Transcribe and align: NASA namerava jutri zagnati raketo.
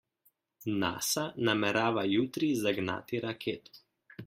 NASA 0.83 1.25
namerava 1.49 2.07
jutri 2.15 2.51
zagnati 2.65 3.23
raketo. 3.29 3.79